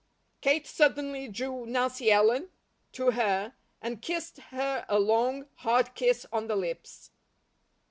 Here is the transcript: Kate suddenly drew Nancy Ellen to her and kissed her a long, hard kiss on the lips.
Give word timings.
Kate 0.41 0.65
suddenly 0.65 1.27
drew 1.27 1.63
Nancy 1.67 2.11
Ellen 2.11 2.49
to 2.93 3.11
her 3.11 3.53
and 3.83 4.01
kissed 4.01 4.37
her 4.49 4.83
a 4.89 4.97
long, 4.97 5.45
hard 5.57 5.93
kiss 5.93 6.25
on 6.33 6.47
the 6.47 6.55
lips. 6.55 7.11